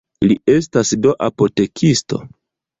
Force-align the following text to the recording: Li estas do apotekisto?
Li 0.29 0.37
estas 0.53 0.95
do 1.05 1.13
apotekisto? 1.29 2.23